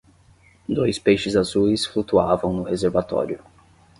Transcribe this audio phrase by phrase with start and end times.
[0.77, 3.39] Dois peixes azuis flutuavam no reservatório.